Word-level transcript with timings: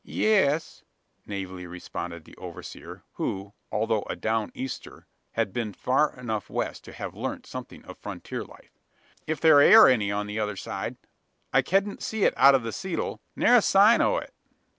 "Ye 0.03 0.25
es," 0.33 0.83
naively 1.27 1.67
responded 1.67 2.25
the 2.25 2.35
overseer, 2.37 3.03
who, 3.17 3.53
although 3.71 4.03
a 4.09 4.15
"down 4.15 4.49
easter," 4.55 5.05
had 5.33 5.53
been 5.53 5.73
far 5.73 6.15
enough 6.19 6.49
west 6.49 6.83
to 6.85 6.91
have 6.93 7.13
learnt 7.13 7.45
something 7.45 7.85
of 7.85 7.99
frontier 7.99 8.43
life; 8.43 8.71
"if 9.27 9.37
theer 9.41 9.59
air 9.59 9.87
any 9.87 10.09
other 10.11 10.55
side. 10.55 10.97
I 11.53 11.61
kedn't 11.61 12.01
see 12.01 12.23
it 12.23 12.33
out 12.35 12.55
o' 12.55 12.57
the 12.57 12.71
seddle 12.71 13.21
ne'er 13.35 13.57
a 13.57 13.61
sign 13.61 14.01
o' 14.01 14.17
it." 14.17 14.33